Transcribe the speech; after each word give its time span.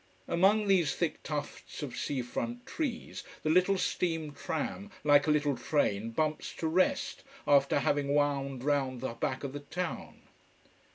Among 0.27 0.67
these 0.67 0.95
thick 0.95 1.21
tufts 1.21 1.83
of 1.83 1.95
sea 1.95 2.23
front 2.23 2.65
trees 2.65 3.23
the 3.43 3.51
little 3.51 3.77
steam 3.77 4.33
tram, 4.33 4.89
like 5.03 5.27
a 5.27 5.29
little 5.29 5.55
train, 5.55 6.09
bumps 6.09 6.53
to 6.55 6.67
rest, 6.67 7.23
after 7.47 7.81
having 7.81 8.15
wound 8.15 8.63
round 8.63 9.01
the 9.01 9.13
back 9.13 9.43
of 9.43 9.53
the 9.53 9.59
town. 9.59 10.23